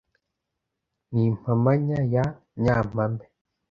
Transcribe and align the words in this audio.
n'impamanya 1.11 1.99
ya 2.13 2.25
nyampame 2.63 3.25